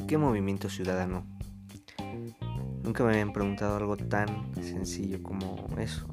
[0.00, 1.24] qué movimiento ciudadano?
[2.82, 6.06] Nunca me habían preguntado algo tan sencillo como eso.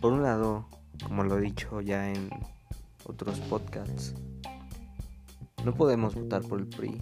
[0.00, 0.66] Por un lado,
[1.04, 2.30] como lo he dicho ya en
[3.04, 4.14] otros podcasts,
[5.64, 6.98] no podemos votar por el PRI.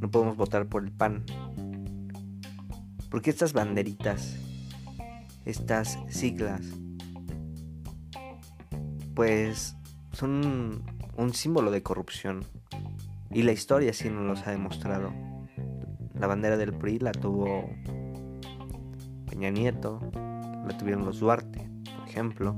[0.00, 1.24] No podemos votar por el PAN.
[3.08, 4.36] Porque estas banderitas,
[5.44, 6.62] estas siglas,
[9.14, 9.76] pues
[10.12, 10.82] son
[11.16, 12.44] un símbolo de corrupción.
[13.34, 15.12] Y la historia sí nos los ha demostrado.
[16.14, 17.70] La bandera del PRI la tuvo
[19.28, 22.54] Peña Nieto, la tuvieron los Duarte, por ejemplo.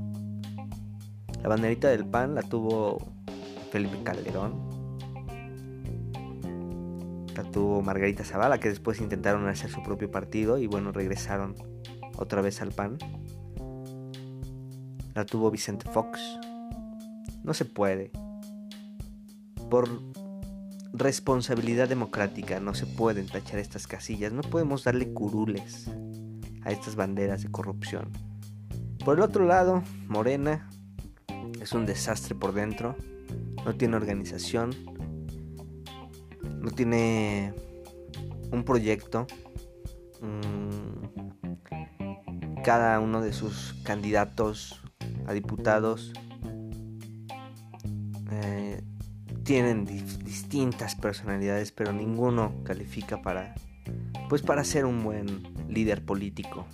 [1.41, 2.97] La banderita del PAN la tuvo
[3.71, 4.65] Felipe Calderón.
[7.35, 11.55] La tuvo Margarita Zavala, que después intentaron hacer su propio partido y bueno, regresaron
[12.17, 12.97] otra vez al PAN.
[15.13, 16.19] La tuvo Vicente Fox.
[17.43, 18.11] No se puede.
[19.69, 19.87] Por
[20.97, 24.31] responsabilidad democrática no se pueden tachar estas casillas.
[24.31, 25.89] No podemos darle curules
[26.63, 28.09] a estas banderas de corrupción.
[29.03, 30.69] Por el otro lado, Morena
[31.61, 32.95] es un desastre por dentro.
[33.65, 34.71] No tiene organización.
[36.59, 37.53] No tiene
[38.51, 39.27] un proyecto.
[42.63, 44.81] cada uno de sus candidatos
[45.27, 46.13] a diputados
[48.31, 48.81] eh,
[49.45, 53.55] tienen distintas personalidades, pero ninguno califica para
[54.27, 56.65] pues para ser un buen líder político.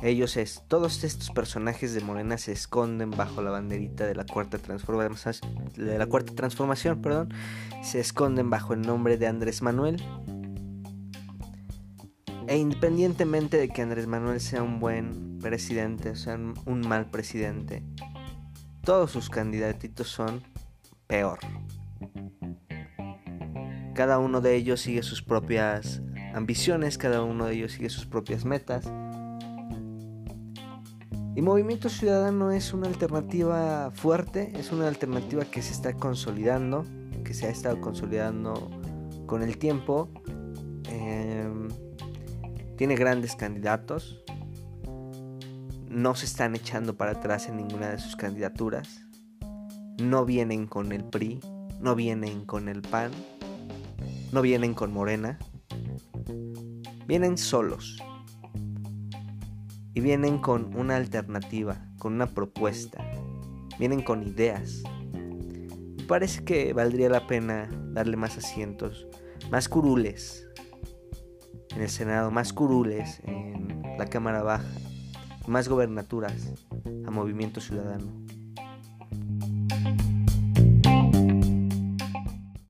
[0.00, 4.58] Ellos es todos estos personajes de Morena se esconden bajo la banderita de la cuarta
[4.58, 5.34] transformación,
[5.76, 7.34] de la cuarta transformación, perdón,
[7.82, 10.00] se esconden bajo el nombre de Andrés Manuel.
[12.46, 17.82] E independientemente de que Andrés Manuel sea un buen presidente o sea un mal presidente,
[18.84, 20.42] todos sus candidatitos son
[21.08, 21.40] peor.
[23.94, 26.00] Cada uno de ellos sigue sus propias
[26.32, 28.88] ambiciones, cada uno de ellos sigue sus propias metas.
[31.34, 36.84] Y Movimiento Ciudadano es una alternativa fuerte, es una alternativa que se está consolidando,
[37.24, 38.70] que se ha estado consolidando
[39.26, 40.08] con el tiempo.
[40.90, 41.68] Em,
[42.76, 44.22] tiene grandes candidatos,
[45.88, 49.07] no se están echando para atrás en ninguna de sus candidaturas.
[50.02, 51.40] No vienen con el PRI,
[51.80, 53.10] no vienen con el PAN,
[54.32, 55.38] no vienen con Morena.
[57.06, 58.02] Vienen solos.
[59.94, 63.04] Y vienen con una alternativa, con una propuesta.
[63.78, 64.82] Vienen con ideas.
[66.06, 69.06] Parece que valdría la pena darle más asientos,
[69.50, 70.48] más curules
[71.74, 74.68] en el Senado, más curules en la Cámara Baja
[75.48, 76.52] más gobernaturas
[77.06, 78.12] a Movimiento Ciudadano.